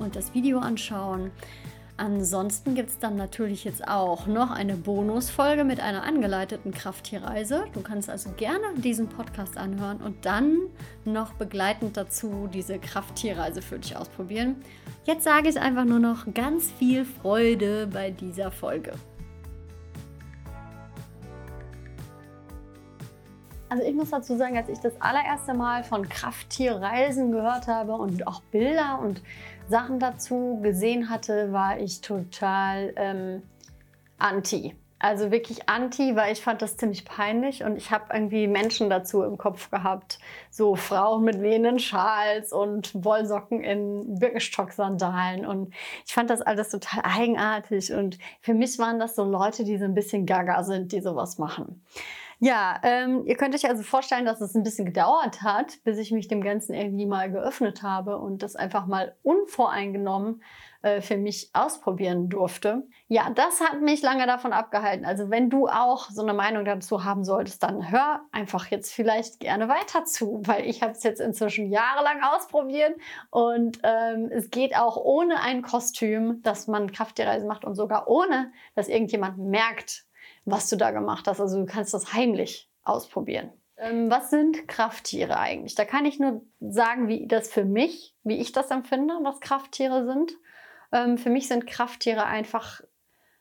und 0.00 0.16
das 0.16 0.34
Video 0.34 0.58
anschauen. 0.58 1.30
Ansonsten 2.00 2.76
gibt 2.76 2.90
es 2.90 2.98
dann 3.00 3.16
natürlich 3.16 3.64
jetzt 3.64 3.88
auch 3.88 4.28
noch 4.28 4.52
eine 4.52 4.76
Bonusfolge 4.76 5.64
mit 5.64 5.80
einer 5.80 6.04
angeleiteten 6.04 6.70
Krafttierreise. 6.70 7.64
Du 7.72 7.80
kannst 7.80 8.08
also 8.08 8.30
gerne 8.36 8.62
diesen 8.76 9.08
Podcast 9.08 9.58
anhören 9.58 9.96
und 9.96 10.24
dann 10.24 10.58
noch 11.04 11.32
begleitend 11.32 11.96
dazu 11.96 12.48
diese 12.54 12.78
Krafttierreise 12.78 13.62
für 13.62 13.80
dich 13.80 13.96
ausprobieren. 13.96 14.54
Jetzt 15.06 15.24
sage 15.24 15.48
ich 15.48 15.58
einfach 15.58 15.84
nur 15.84 15.98
noch 15.98 16.32
ganz 16.34 16.70
viel 16.70 17.04
Freude 17.04 17.88
bei 17.88 18.12
dieser 18.12 18.52
Folge. 18.52 18.92
Also 23.70 23.82
ich 23.82 23.94
muss 23.94 24.10
dazu 24.10 24.36
sagen, 24.36 24.56
als 24.56 24.68
ich 24.68 24.78
das 24.78 24.98
allererste 25.00 25.52
Mal 25.52 25.82
von 25.82 26.08
Krafttierreisen 26.08 27.32
gehört 27.32 27.66
habe 27.66 27.94
und 27.94 28.24
auch 28.28 28.40
Bilder 28.52 29.00
und 29.02 29.20
Sachen 29.68 29.98
dazu 29.98 30.60
gesehen 30.62 31.10
hatte, 31.10 31.52
war 31.52 31.78
ich 31.78 32.00
total 32.00 32.92
ähm, 32.96 33.42
anti. 34.18 34.74
Also 35.00 35.30
wirklich 35.30 35.68
anti, 35.68 36.16
weil 36.16 36.32
ich 36.32 36.40
fand 36.40 36.60
das 36.60 36.76
ziemlich 36.76 37.04
peinlich 37.04 37.62
und 37.62 37.76
ich 37.76 37.92
habe 37.92 38.06
irgendwie 38.12 38.48
Menschen 38.48 38.90
dazu 38.90 39.22
im 39.22 39.38
Kopf 39.38 39.70
gehabt. 39.70 40.18
So 40.50 40.74
Frauen 40.74 41.22
mit 41.22 41.40
wehenden 41.40 41.78
Schals 41.78 42.52
und 42.52 42.92
Wollsocken 43.04 43.62
in 43.62 44.18
Birkenstock-Sandalen. 44.18 45.46
Und 45.46 45.72
ich 46.04 46.12
fand 46.12 46.30
das 46.30 46.42
alles 46.42 46.70
total 46.70 47.02
eigenartig. 47.04 47.92
Und 47.92 48.18
für 48.40 48.54
mich 48.54 48.76
waren 48.80 48.98
das 48.98 49.14
so 49.14 49.22
Leute, 49.22 49.62
die 49.62 49.78
so 49.78 49.84
ein 49.84 49.94
bisschen 49.94 50.26
gaga 50.26 50.64
sind, 50.64 50.90
die 50.90 51.00
sowas 51.00 51.38
machen. 51.38 51.80
Ja, 52.40 52.78
ähm, 52.84 53.24
ihr 53.26 53.36
könnt 53.36 53.54
euch 53.56 53.68
also 53.68 53.82
vorstellen, 53.82 54.24
dass 54.24 54.40
es 54.40 54.54
ein 54.54 54.62
bisschen 54.62 54.84
gedauert 54.84 55.42
hat, 55.42 55.82
bis 55.82 55.98
ich 55.98 56.12
mich 56.12 56.28
dem 56.28 56.40
Ganzen 56.40 56.72
irgendwie 56.72 57.06
mal 57.06 57.32
geöffnet 57.32 57.82
habe 57.82 58.16
und 58.16 58.44
das 58.44 58.54
einfach 58.54 58.86
mal 58.86 59.16
unvoreingenommen 59.24 60.40
äh, 60.82 61.00
für 61.00 61.16
mich 61.16 61.50
ausprobieren 61.52 62.28
durfte. 62.28 62.86
Ja, 63.08 63.30
das 63.30 63.60
hat 63.60 63.80
mich 63.82 64.02
lange 64.02 64.24
davon 64.26 64.52
abgehalten. 64.52 65.04
Also 65.04 65.30
wenn 65.30 65.50
du 65.50 65.66
auch 65.66 66.10
so 66.10 66.22
eine 66.22 66.32
Meinung 66.32 66.64
dazu 66.64 67.02
haben 67.02 67.24
solltest, 67.24 67.64
dann 67.64 67.90
hör 67.90 68.20
einfach 68.30 68.68
jetzt 68.68 68.92
vielleicht 68.92 69.40
gerne 69.40 69.68
weiter 69.68 70.04
zu, 70.04 70.40
weil 70.44 70.64
ich 70.64 70.80
habe 70.80 70.92
es 70.92 71.02
jetzt 71.02 71.20
inzwischen 71.20 71.68
jahrelang 71.68 72.22
ausprobiert 72.22 72.94
und 73.30 73.80
ähm, 73.82 74.30
es 74.30 74.50
geht 74.50 74.76
auch 74.76 74.96
ohne 74.96 75.40
ein 75.40 75.62
Kostüm, 75.62 76.40
dass 76.42 76.68
man 76.68 76.92
Kraftreisen 76.92 77.48
macht 77.48 77.64
und 77.64 77.74
sogar 77.74 78.06
ohne, 78.06 78.52
dass 78.76 78.86
irgendjemand 78.86 79.38
merkt, 79.38 80.04
was 80.50 80.68
du 80.68 80.76
da 80.76 80.90
gemacht 80.90 81.26
hast. 81.28 81.40
Also 81.40 81.58
du 81.58 81.66
kannst 81.66 81.94
das 81.94 82.12
heimlich 82.12 82.70
ausprobieren. 82.82 83.52
Ähm, 83.76 84.10
was 84.10 84.30
sind 84.30 84.66
Krafttiere 84.66 85.38
eigentlich? 85.38 85.74
Da 85.74 85.84
kann 85.84 86.04
ich 86.04 86.18
nur 86.18 86.42
sagen, 86.60 87.08
wie 87.08 87.26
das 87.26 87.50
für 87.50 87.64
mich, 87.64 88.16
wie 88.24 88.38
ich 88.38 88.52
das 88.52 88.70
empfinde, 88.70 89.14
was 89.22 89.40
Krafttiere 89.40 90.04
sind. 90.06 90.32
Ähm, 90.92 91.18
für 91.18 91.30
mich 91.30 91.48
sind 91.48 91.66
Krafttiere 91.66 92.24
einfach 92.24 92.80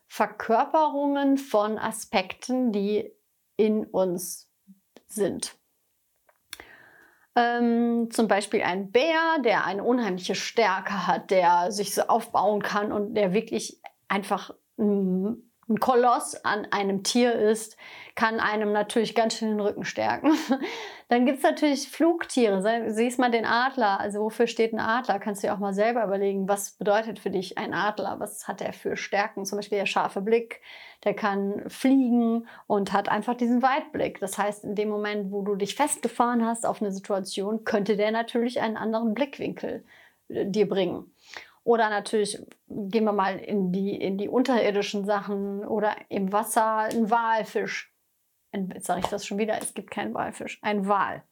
Verkörperungen 0.08 1.38
von 1.38 1.78
Aspekten, 1.78 2.72
die 2.72 3.12
in 3.58 3.86
uns 3.86 4.52
sind. 5.08 5.56
Ähm, 7.36 8.10
zum 8.12 8.28
Beispiel 8.28 8.64
ein 8.64 8.92
Bär, 8.92 9.40
der 9.44 9.66
eine 9.66 9.84
unheimliche 9.84 10.36
Stärke 10.36 11.08
hat, 11.08 11.30
der 11.32 11.72
sich 11.72 11.94
so 11.94 12.04
aufbauen 12.04 12.62
kann 12.62 12.92
und 12.92 13.16
der 13.16 13.34
wirklich 13.34 13.82
einfach 14.08 14.54
ein 14.78 15.47
Koloss 15.76 16.46
an 16.46 16.68
einem 16.72 17.04
Tier 17.04 17.34
ist, 17.36 17.76
kann 18.16 18.40
einem 18.40 18.72
natürlich 18.72 19.16
ganz 19.16 19.36
schön 19.36 19.50
den 19.50 19.60
Rücken 19.60 19.84
stärken. 19.84 20.32
Dann 21.10 21.26
gibt 21.26 21.38
es 21.38 21.44
natürlich 21.44 21.90
Flugtiere. 21.90 22.92
Siehst 22.92 23.20
mal 23.20 23.32
den 23.32 23.46
Adler. 23.46 24.00
Also 24.00 24.22
wofür 24.22 24.48
steht 24.48 24.74
ein 24.74 24.80
Adler? 24.80 25.20
Kannst 25.20 25.44
du 25.44 25.48
dir 25.48 25.54
auch 25.54 25.60
mal 25.60 25.74
selber 25.74 26.04
überlegen, 26.04 26.48
was 26.48 26.72
bedeutet 26.72 27.20
für 27.20 27.30
dich 27.30 27.58
ein 27.58 27.74
Adler? 27.74 28.16
Was 28.20 28.48
hat 28.48 28.62
er 28.62 28.74
für 28.74 28.98
Stärken? 28.98 29.46
Zum 29.46 29.58
Beispiel 29.58 29.78
der 29.78 29.86
scharfe 29.86 30.22
Blick. 30.22 30.62
Der 31.04 31.14
kann 31.14 31.64
fliegen 31.68 32.48
und 32.66 32.94
hat 32.94 33.10
einfach 33.10 33.36
diesen 33.36 33.62
Weitblick. 33.62 34.20
Das 34.20 34.38
heißt, 34.38 34.64
in 34.64 34.76
dem 34.76 34.90
Moment, 34.90 35.32
wo 35.32 35.44
du 35.44 35.56
dich 35.56 35.76
festgefahren 35.76 36.46
hast 36.46 36.66
auf 36.66 36.82
eine 36.82 36.92
Situation, 36.92 37.66
könnte 37.66 37.98
der 37.98 38.12
natürlich 38.12 38.62
einen 38.62 38.78
anderen 38.78 39.14
Blickwinkel 39.14 39.86
äh, 40.30 40.46
dir 40.46 40.68
bringen. 40.68 41.12
Oder 41.68 41.90
natürlich 41.90 42.40
gehen 42.70 43.04
wir 43.04 43.12
mal 43.12 43.38
in 43.40 43.74
die, 43.74 43.94
in 43.94 44.18
die 44.18 44.30
unterirdischen 44.30 45.04
Sachen 45.04 45.68
oder 45.68 45.98
im 46.08 46.32
Wasser 46.32 46.78
ein 46.78 47.12
Walfisch. 47.12 47.94
Jetzt 48.54 48.86
sage 48.86 49.02
ich 49.02 49.08
das 49.08 49.26
schon 49.26 49.38
wieder, 49.38 49.58
es 49.62 49.74
gibt 49.74 49.92
keinen 49.92 50.14
Walfisch, 50.14 50.60
ein 50.62 50.88
Wal. 50.88 51.24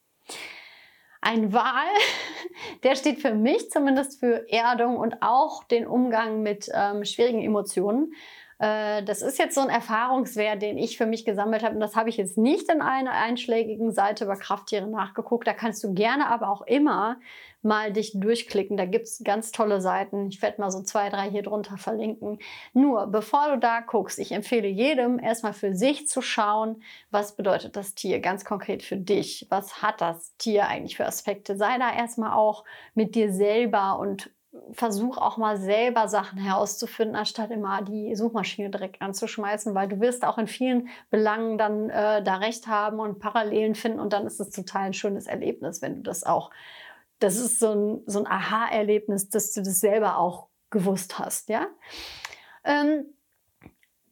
Ein 1.22 1.54
Wal, 1.54 1.88
der 2.84 2.98
steht 2.98 3.22
für 3.22 3.34
mich 3.34 3.72
zumindest 3.72 4.20
für 4.20 4.46
Erdung 4.52 4.98
und 4.98 5.22
auch 5.22 5.64
den 5.64 5.88
Umgang 5.88 6.42
mit 6.42 6.70
ähm, 6.74 7.06
schwierigen 7.06 7.42
Emotionen. 7.42 8.12
Äh, 8.60 9.04
das 9.04 9.22
ist 9.22 9.40
jetzt 9.40 9.56
so 9.56 9.62
ein 9.62 9.70
Erfahrungswert, 9.70 10.62
den 10.62 10.78
ich 10.78 10.98
für 10.98 11.06
mich 11.06 11.24
gesammelt 11.24 11.64
habe. 11.64 11.76
Und 11.76 11.82
das 11.82 11.96
habe 11.96 12.10
ich 12.10 12.18
jetzt 12.18 12.38
nicht 12.38 12.70
in 12.70 12.82
einer 12.82 13.12
einschlägigen 13.12 13.94
Seite 13.94 14.26
über 14.26 14.36
Krafttiere 14.36 14.88
nachgeguckt. 14.88 15.48
Da 15.48 15.54
kannst 15.54 15.82
du 15.82 15.94
gerne 15.94 16.28
aber 16.28 16.50
auch 16.50 16.62
immer 16.64 17.22
mal 17.66 17.92
dich 17.92 18.14
durchklicken. 18.14 18.78
Da 18.78 18.86
gibt 18.86 19.08
es 19.08 19.22
ganz 19.24 19.52
tolle 19.52 19.82
Seiten. 19.82 20.28
Ich 20.28 20.42
werde 20.42 20.62
mal 20.62 20.72
so 20.72 20.82
zwei, 20.84 21.10
drei 21.10 21.30
hier 21.30 21.44
drunter 21.44 21.78
verlinken. 21.78 22.40
Nur, 22.74 23.08
bevor 23.08 23.50
du 23.50 23.60
da 23.60 23.82
guckst, 23.82 24.20
ich 24.20 24.32
empfehle 24.32 24.68
jedem 24.68 25.20
erstmal 25.20 25.54
für 25.54 25.76
sich 25.76 26.08
zu 26.08 26.22
schauen, 26.22 26.82
was 27.12 27.36
bedeutet 27.36 27.76
das 27.76 27.96
Tier 27.96 28.20
ganz 28.20 28.46
konkret 28.46 28.84
für 28.84 28.98
dich? 28.98 29.48
Was 29.50 29.82
hat 29.82 30.00
das 30.00 30.36
Tier 30.38 30.68
eigentlich 30.68 30.96
für 30.96 31.06
Aspekte? 31.06 31.58
Sei 31.58 31.78
da 31.78 31.94
erstmal 31.94 32.34
auch 32.34 32.64
mit 32.94 33.16
dir 33.16 33.34
selber 33.34 34.00
und 34.00 34.30
versuch 34.72 35.18
auch 35.18 35.38
mal 35.38 35.58
selber 35.58 36.08
Sachen 36.08 36.40
herauszufinden, 36.40 37.16
anstatt 37.16 37.52
immer 37.52 37.82
die 37.82 38.16
Suchmaschine 38.16 38.70
direkt 38.70 39.02
anzuschmeißen, 39.02 39.76
weil 39.76 39.88
du 39.88 40.00
wirst 40.00 40.24
auch 40.24 40.38
in 40.38 40.48
vielen 40.48 40.90
Belangen 41.10 41.58
dann 41.58 41.90
äh, 41.90 42.24
da 42.24 42.36
recht 42.38 42.68
haben 42.68 43.00
und 43.00 43.20
Parallelen 43.20 43.76
finden 43.76 44.00
und 44.00 44.14
dann 44.14 44.26
ist 44.26 44.40
es 44.40 44.52
total 44.52 44.84
ein 44.84 44.94
schönes 44.94 45.28
Erlebnis, 45.28 45.82
wenn 45.82 45.98
du 45.98 46.02
das 46.04 46.24
auch, 46.24 46.52
das 47.20 47.38
ist 47.38 47.60
so 47.60 47.72
ein, 47.72 48.04
so 48.06 48.20
ein 48.20 48.28
Aha-Erlebnis, 48.28 49.30
dass 49.30 49.52
du 49.54 49.62
das 49.62 49.80
selber 49.80 50.18
auch 50.18 50.50
gewusst 50.70 51.20
hast, 51.20 51.50
ja. 51.50 51.68
Ähm, 52.64 53.06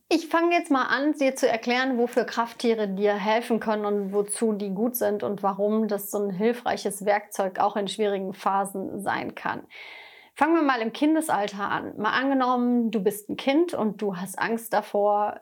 ich 0.10 0.28
fange 0.28 0.56
jetzt 0.56 0.70
mal 0.70 0.84
an, 0.84 1.14
dir 1.14 1.36
zu 1.36 1.48
erklären, 1.50 1.98
wofür 1.98 2.26
Krafttiere 2.26 2.88
dir 2.88 3.16
helfen 3.16 3.60
können 3.60 3.86
und 3.86 4.14
wozu 4.14 4.54
die 4.54 4.70
gut 4.70 4.96
sind 4.96 5.24
und 5.24 5.42
warum 5.42 5.88
das 5.88 6.12
so 6.12 6.20
ein 6.20 6.30
hilfreiches 6.30 7.06
Werkzeug 7.06 7.60
auch 7.60 7.76
in 7.76 7.88
schwierigen 7.88 8.34
Phasen 8.34 9.02
sein 9.02 9.34
kann. 9.34 9.66
Fangen 10.36 10.56
wir 10.56 10.62
mal 10.62 10.82
im 10.82 10.94
Kindesalter 10.94 11.70
an. 11.70 11.98
Mal 11.98 12.12
angenommen, 12.12 12.92
du 12.92 13.02
bist 13.02 13.30
ein 13.30 13.38
Kind 13.38 13.74
und 13.74 14.02
du 14.02 14.16
hast 14.16 14.38
Angst 14.38 14.74
davor, 14.74 15.42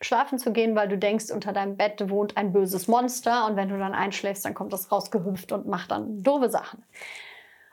schlafen 0.00 0.38
zu 0.38 0.52
gehen, 0.52 0.74
weil 0.76 0.88
du 0.88 0.98
denkst, 0.98 1.30
unter 1.30 1.52
deinem 1.52 1.76
Bett 1.76 2.10
wohnt 2.10 2.36
ein 2.36 2.52
böses 2.52 2.88
Monster 2.88 3.46
und 3.46 3.56
wenn 3.56 3.68
du 3.68 3.78
dann 3.78 3.94
einschläfst, 3.94 4.44
dann 4.44 4.54
kommt 4.54 4.72
das 4.72 4.90
rausgehüpft 4.90 5.52
und 5.52 5.66
macht 5.66 5.90
dann 5.90 6.22
doofe 6.22 6.50
Sachen. 6.50 6.84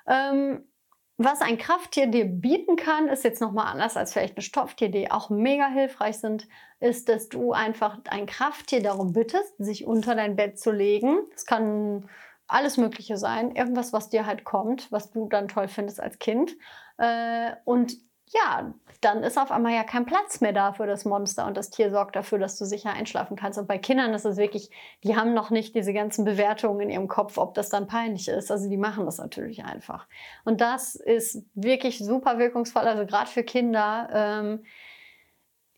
Ähm, 0.07 0.63
was 1.19 1.41
ein 1.41 1.57
Krafttier 1.57 2.07
dir 2.07 2.25
bieten 2.25 2.75
kann, 2.75 3.07
ist 3.07 3.23
jetzt 3.23 3.41
nochmal 3.41 3.67
anders 3.67 3.97
als 3.97 4.13
vielleicht 4.13 4.37
ein 4.37 4.43
Stofftier, 4.43 4.89
die 4.89 5.09
auch 5.09 5.31
mega 5.31 5.67
hilfreich 5.67 6.19
sind, 6.19 6.47
ist, 6.79 7.09
dass 7.09 7.27
du 7.27 7.53
einfach 7.53 7.97
ein 8.09 8.27
Krafttier 8.27 8.83
darum 8.83 9.13
bittest, 9.13 9.57
sich 9.57 9.87
unter 9.87 10.13
dein 10.13 10.35
Bett 10.35 10.59
zu 10.59 10.71
legen. 10.71 11.17
Das 11.33 11.45
kann 11.45 12.07
alles 12.47 12.77
Mögliche 12.77 13.17
sein. 13.17 13.55
Irgendwas, 13.55 13.93
was 13.93 14.09
dir 14.09 14.27
halt 14.27 14.43
kommt, 14.43 14.91
was 14.91 15.09
du 15.09 15.27
dann 15.27 15.47
toll 15.47 15.67
findest 15.67 15.99
als 15.99 16.19
Kind. 16.19 16.55
Äh, 16.99 17.51
und 17.65 17.97
ja, 18.33 18.73
dann 19.01 19.23
ist 19.23 19.37
auf 19.37 19.51
einmal 19.51 19.73
ja 19.73 19.83
kein 19.83 20.05
Platz 20.05 20.41
mehr 20.41 20.53
da 20.53 20.73
für 20.73 20.87
das 20.87 21.05
Monster 21.05 21.45
und 21.45 21.55
das 21.55 21.69
Tier 21.69 21.91
sorgt 21.91 22.15
dafür, 22.15 22.39
dass 22.39 22.57
du 22.57 22.65
sicher 22.65 22.91
einschlafen 22.91 23.37
kannst. 23.37 23.59
Und 23.59 23.67
bei 23.67 23.77
Kindern 23.77 24.13
ist 24.13 24.25
es 24.25 24.37
wirklich, 24.37 24.69
die 25.03 25.15
haben 25.15 25.33
noch 25.33 25.49
nicht 25.49 25.75
diese 25.75 25.93
ganzen 25.93 26.25
Bewertungen 26.25 26.81
in 26.81 26.89
ihrem 26.89 27.07
Kopf, 27.07 27.37
ob 27.37 27.53
das 27.53 27.69
dann 27.69 27.87
peinlich 27.87 28.27
ist. 28.27 28.51
Also 28.51 28.69
die 28.69 28.77
machen 28.77 29.05
das 29.05 29.17
natürlich 29.19 29.63
einfach. 29.63 30.07
Und 30.43 30.61
das 30.61 30.95
ist 30.95 31.43
wirklich 31.53 31.99
super 31.99 32.39
wirkungsvoll, 32.39 32.83
also 32.83 33.05
gerade 33.05 33.29
für 33.29 33.43
Kinder. 33.43 34.09
Ähm, 34.11 34.63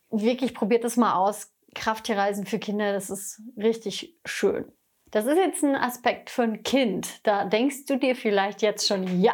wirklich 0.10 0.54
probiert 0.54 0.86
es 0.86 0.98
mal 0.98 1.16
aus. 1.16 1.52
Krafttierreisen 1.76 2.48
für 2.48 2.58
Kinder, 2.58 2.94
das 2.94 3.12
ist 3.12 3.42
richtig 3.56 4.18
schön. 4.26 4.72
Das 5.12 5.26
ist 5.26 5.38
jetzt 5.38 5.64
ein 5.64 5.76
Aspekt 5.76 6.30
für 6.30 6.44
ein 6.44 6.64
Kind. 6.64 7.26
Da 7.28 7.46
denkst 7.46 7.86
du 7.86 7.98
dir 7.98 8.16
vielleicht 8.16 8.62
jetzt 8.62 8.88
schon, 8.88 9.22
ja, 9.22 9.34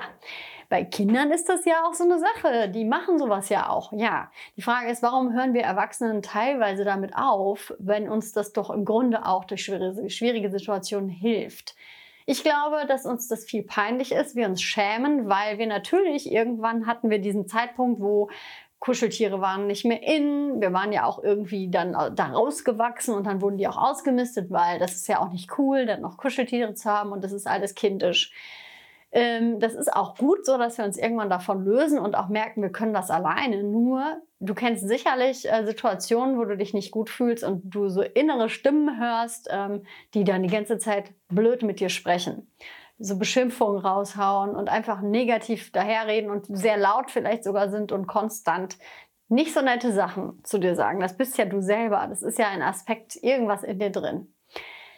bei 0.70 0.84
Kindern 0.84 1.32
ist 1.32 1.50
das 1.50 1.66
ja 1.66 1.86
auch 1.86 1.94
so 1.94 2.04
eine 2.04 2.20
Sache. 2.20 2.70
Die 2.70 2.86
machen 2.86 3.18
sowas 3.20 3.50
ja 3.50 3.70
auch. 3.70 3.92
Ja. 3.94 4.32
Die 4.58 4.62
Frage 4.62 4.90
ist, 4.90 5.04
warum 5.04 5.34
hören 5.34 5.54
wir 5.54 5.62
Erwachsenen 5.62 6.22
teilweise 6.22 6.84
damit 6.84 7.16
auf, 7.16 7.74
wenn 7.80 8.10
uns 8.10 8.32
das 8.32 8.54
doch 8.54 8.70
im 8.70 8.86
Grunde 8.86 9.26
auch 9.26 9.46
durch 9.46 9.64
schwierige, 9.64 10.50
Situationen 10.50 11.10
hilft? 11.10 11.76
Ich 12.26 12.44
glaube, 12.44 12.86
dass 12.88 13.06
uns 13.06 13.28
das 13.28 13.46
viel 13.46 13.64
peinlich 13.64 14.12
ist, 14.12 14.36
wir 14.36 14.48
uns 14.48 14.62
schämen, 14.62 15.30
weil 15.30 15.60
wir 15.60 15.68
natürlich 15.68 16.32
irgendwann 16.32 16.88
hatten 16.88 17.12
wir 17.12 17.20
diesen 17.20 17.48
Zeitpunkt, 17.48 18.02
wo 18.02 18.30
Kuscheltiere 18.80 19.42
waren 19.42 19.68
nicht 19.68 19.86
mehr 19.86 20.04
in. 20.04 20.62
Wir 20.62 20.74
waren 20.74 20.92
ja 20.92 21.06
auch 21.06 21.24
irgendwie 21.24 21.70
dann 21.70 21.94
da 21.94 22.26
rausgewachsen 22.26 23.16
und 23.16 23.26
dann 23.26 23.42
wurden 23.42 23.58
die 23.58 23.68
auch 23.68 23.78
ausgemistet, 23.78 24.52
weil 24.52 24.80
das 24.80 24.96
ist 24.96 25.08
ja 25.08 25.20
auch 25.20 25.32
nicht 25.32 25.58
cool, 25.58 25.86
dann 25.86 26.02
noch 26.02 26.18
Kuscheltiere 26.18 26.74
zu 26.74 26.90
haben 26.90 27.12
und 27.12 27.24
das 27.24 27.32
ist 27.32 27.48
alles 27.48 27.74
kindisch. 27.74 28.32
Ähm, 29.16 29.62
das 29.62 29.76
ist 29.76 29.92
auch 29.94 30.16
gut 30.18 30.46
so, 30.46 30.58
dass 30.58 30.78
wir 30.78 30.84
uns 30.84 30.98
irgendwann 30.98 31.30
davon 31.30 31.64
lösen 31.64 32.00
und 32.00 32.16
auch 32.16 32.28
merken, 32.28 32.62
wir 32.62 32.70
können 32.70 32.94
das 32.94 33.10
alleine. 33.10 33.64
Nur, 33.64 34.22
du 34.42 34.54
kennst 34.54 34.86
sicherlich 34.86 35.50
äh, 35.50 35.66
Situationen, 35.66 36.38
wo 36.38 36.44
du 36.44 36.58
dich 36.58 36.74
nicht 36.74 36.92
gut 36.92 37.10
fühlst 37.10 37.46
und 37.46 37.62
du 37.64 37.88
so 37.88 38.02
innere 38.02 38.50
Stimmen 38.50 39.00
hörst, 39.00 39.48
ähm, 39.50 39.84
die 40.14 40.26
dann 40.26 40.44
die 40.44 40.50
ganze 40.50 40.80
Zeit 40.80 41.14
blöd 41.30 41.64
mit 41.64 41.80
dir 41.80 41.88
sprechen. 41.88 42.52
So 43.00 43.18
Beschimpfungen 43.18 43.80
raushauen 43.80 44.54
und 44.54 44.68
einfach 44.68 45.00
negativ 45.00 45.72
daherreden 45.72 46.30
und 46.30 46.46
sehr 46.50 46.76
laut 46.76 47.10
vielleicht 47.10 47.46
sogar 47.46 47.70
sind 47.70 47.94
und 47.94 48.08
konstant 48.08 48.78
nicht 49.30 49.54
so 49.54 49.62
nette 49.62 49.94
Sachen 49.94 50.44
zu 50.44 50.58
dir 50.58 50.76
sagen. 50.76 51.00
Das 51.00 51.16
bist 51.16 51.38
ja 51.38 51.46
du 51.46 51.62
selber. 51.62 52.06
Das 52.10 52.22
ist 52.22 52.38
ja 52.38 52.50
ein 52.50 52.62
Aspekt, 52.62 53.16
irgendwas 53.16 53.64
in 53.64 53.80
dir 53.80 53.92
drin. 53.92 54.28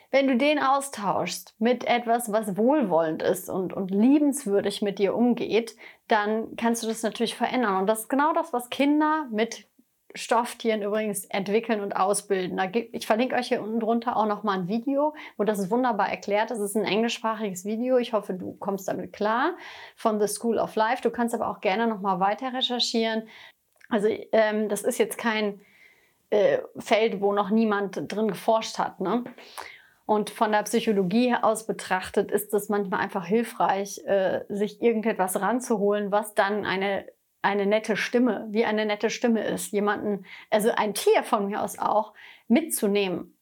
Wenn 0.09 0.27
du 0.27 0.37
den 0.37 0.59
austauschst 0.59 1.55
mit 1.59 1.85
etwas, 1.85 2.31
was 2.31 2.55
wohlwollend 2.55 3.21
ist 3.21 3.49
und, 3.49 3.73
und 3.73 3.91
liebenswürdig 3.91 4.81
mit 4.81 4.99
dir 4.99 5.15
umgeht, 5.15 5.75
dann 6.07 6.55
kannst 6.55 6.83
du 6.83 6.87
das 6.87 7.03
natürlich 7.03 7.35
verändern. 7.35 7.77
Und 7.77 7.87
das 7.87 8.01
ist 8.01 8.09
genau 8.09 8.33
das, 8.33 8.53
was 8.53 8.69
Kinder 8.69 9.27
mit 9.31 9.67
Stofftieren 10.15 10.81
übrigens 10.81 11.25
entwickeln 11.25 11.81
und 11.81 11.95
ausbilden. 11.95 12.59
ich 12.91 13.05
verlinke 13.05 13.35
euch 13.35 13.49
hier 13.49 13.61
unten 13.61 13.79
drunter 13.79 14.17
auch 14.17 14.25
nochmal 14.25 14.57
ein 14.59 14.67
Video, 14.67 15.13
wo 15.37 15.43
das 15.43 15.69
wunderbar 15.69 16.09
erklärt. 16.09 16.49
Das 16.49 16.59
ist 16.59 16.75
ein 16.75 16.85
englischsprachiges 16.85 17.65
Video. 17.65 17.97
Ich 17.97 18.13
hoffe, 18.13 18.33
du 18.33 18.53
kommst 18.53 18.87
damit 18.87 19.13
klar 19.13 19.55
von 19.95 20.19
The 20.19 20.27
School 20.27 20.57
of 20.57 20.75
Life. 20.75 21.03
Du 21.03 21.11
kannst 21.11 21.35
aber 21.35 21.49
auch 21.49 21.61
gerne 21.61 21.85
nochmal 21.87 22.19
weiter 22.19 22.53
recherchieren. 22.53 23.27
Also 23.89 24.07
ähm, 24.31 24.69
das 24.69 24.83
ist 24.83 24.97
jetzt 24.97 25.17
kein 25.17 25.61
äh, 26.29 26.59
Feld, 26.77 27.21
wo 27.21 27.33
noch 27.33 27.49
niemand 27.49 28.11
drin 28.11 28.29
geforscht 28.29 28.79
hat. 28.79 28.99
Ne? 28.99 29.23
Und 30.07 30.29
von 30.29 30.53
der 30.53 30.63
Psychologie 30.63 31.35
aus 31.35 31.67
betrachtet 31.67 32.31
ist 32.31 32.53
es 32.53 32.69
manchmal 32.69 33.01
einfach 33.01 33.25
hilfreich, 33.25 33.99
äh, 34.05 34.45
sich 34.47 34.81
irgendetwas 34.81 35.41
ranzuholen, 35.41 36.13
was 36.13 36.33
dann 36.33 36.65
eine, 36.65 37.05
eine 37.41 37.65
nette 37.65 37.97
Stimme, 37.97 38.47
wie 38.49 38.63
eine 38.63 38.85
nette 38.85 39.09
Stimme 39.09 39.43
ist. 39.43 39.73
Jemanden, 39.73 40.25
also 40.49 40.71
ein 40.71 40.93
Tier 40.93 41.23
von 41.23 41.47
mir 41.47 41.61
aus 41.61 41.77
auch, 41.77 42.13
mitzunehmen. 42.47 43.37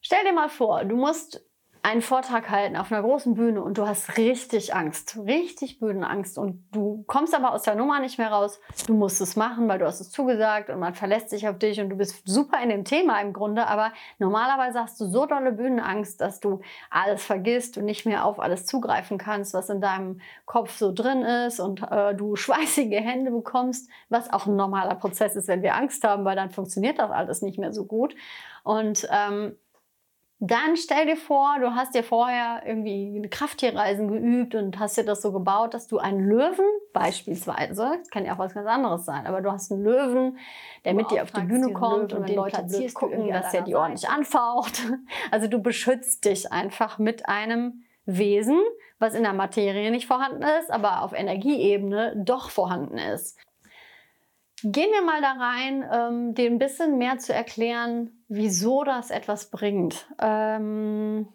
Stell 0.00 0.24
dir 0.24 0.32
mal 0.32 0.48
vor, 0.48 0.84
du 0.84 0.94
musst 0.94 1.44
einen 1.84 2.00
Vortrag 2.00 2.48
halten 2.48 2.76
auf 2.76 2.92
einer 2.92 3.02
großen 3.02 3.34
Bühne 3.34 3.60
und 3.60 3.76
du 3.76 3.88
hast 3.88 4.16
richtig 4.16 4.72
Angst, 4.72 5.18
richtig 5.26 5.80
Bühnenangst 5.80 6.38
und 6.38 6.64
du 6.70 7.02
kommst 7.08 7.34
aber 7.34 7.52
aus 7.52 7.62
der 7.62 7.74
Nummer 7.74 7.98
nicht 7.98 8.18
mehr 8.18 8.30
raus. 8.30 8.60
Du 8.86 8.94
musst 8.94 9.20
es 9.20 9.34
machen, 9.34 9.66
weil 9.68 9.80
du 9.80 9.86
hast 9.86 10.00
es 10.00 10.10
zugesagt 10.10 10.70
und 10.70 10.78
man 10.78 10.94
verlässt 10.94 11.30
sich 11.30 11.48
auf 11.48 11.58
dich 11.58 11.80
und 11.80 11.90
du 11.90 11.96
bist 11.96 12.22
super 12.24 12.62
in 12.62 12.68
dem 12.68 12.84
Thema 12.84 13.20
im 13.20 13.32
Grunde, 13.32 13.66
aber 13.66 13.92
normalerweise 14.20 14.78
hast 14.78 15.00
du 15.00 15.06
so 15.06 15.26
dolle 15.26 15.50
Bühnenangst, 15.50 16.20
dass 16.20 16.38
du 16.38 16.60
alles 16.88 17.24
vergisst 17.24 17.76
und 17.76 17.84
nicht 17.84 18.06
mehr 18.06 18.26
auf 18.26 18.38
alles 18.38 18.64
zugreifen 18.64 19.18
kannst, 19.18 19.52
was 19.52 19.68
in 19.68 19.80
deinem 19.80 20.20
Kopf 20.46 20.76
so 20.76 20.92
drin 20.92 21.22
ist 21.22 21.58
und 21.58 21.82
äh, 21.90 22.14
du 22.14 22.36
schweißige 22.36 23.00
Hände 23.00 23.32
bekommst, 23.32 23.90
was 24.08 24.32
auch 24.32 24.46
ein 24.46 24.54
normaler 24.54 24.94
Prozess 24.94 25.34
ist, 25.34 25.48
wenn 25.48 25.62
wir 25.62 25.74
Angst 25.74 26.04
haben, 26.04 26.24
weil 26.24 26.36
dann 26.36 26.50
funktioniert 26.50 27.00
das 27.00 27.10
alles 27.10 27.42
nicht 27.42 27.58
mehr 27.58 27.72
so 27.72 27.86
gut. 27.86 28.14
Und 28.62 29.08
ähm, 29.10 29.56
dann 30.44 30.76
stell 30.76 31.06
dir 31.06 31.16
vor, 31.16 31.58
du 31.60 31.76
hast 31.76 31.94
dir 31.94 32.02
vorher 32.02 32.62
irgendwie 32.66 33.22
Krafttierreisen 33.30 34.08
geübt 34.08 34.56
und 34.56 34.76
hast 34.80 34.96
dir 34.96 35.04
das 35.04 35.22
so 35.22 35.30
gebaut, 35.30 35.72
dass 35.72 35.86
du 35.86 35.98
einen 35.98 36.18
Löwen 36.18 36.66
beispielsweise, 36.92 37.98
das 37.98 38.10
kann 38.10 38.24
ja 38.24 38.34
auch 38.34 38.38
was 38.38 38.52
ganz 38.52 38.66
anderes 38.66 39.04
sein, 39.04 39.28
aber 39.28 39.40
du 39.40 39.52
hast 39.52 39.70
einen 39.70 39.84
Löwen, 39.84 40.38
der 40.84 40.94
mit 40.94 41.12
dir 41.12 41.22
auf 41.22 41.30
die 41.30 41.42
Bühne 41.42 41.72
kommt 41.72 42.10
Löwen 42.10 42.22
und 42.22 42.28
den 42.28 42.34
Leute 42.34 42.60
blöd 42.64 42.92
gucken, 42.92 43.28
dass 43.28 43.54
er 43.54 43.62
die 43.62 43.76
ordentlich 43.76 44.08
anfaucht. 44.08 44.82
Also 45.30 45.46
du 45.46 45.60
beschützt 45.60 46.24
dich 46.24 46.50
einfach 46.50 46.98
mit 46.98 47.28
einem 47.28 47.84
Wesen, 48.04 48.60
was 48.98 49.14
in 49.14 49.22
der 49.22 49.34
Materie 49.34 49.92
nicht 49.92 50.08
vorhanden 50.08 50.42
ist, 50.42 50.72
aber 50.72 51.02
auf 51.02 51.12
Energieebene 51.12 52.14
doch 52.16 52.50
vorhanden 52.50 52.98
ist. 52.98 53.38
Gehen 54.64 54.90
wir 54.92 55.02
mal 55.02 55.20
da 55.20 55.32
rein, 55.32 55.84
ähm, 55.92 56.34
dir 56.34 56.48
ein 56.50 56.58
bisschen 56.58 56.96
mehr 56.96 57.18
zu 57.18 57.34
erklären, 57.34 58.24
wieso 58.28 58.84
das 58.84 59.10
etwas 59.10 59.50
bringt. 59.50 60.06
Ähm, 60.20 61.26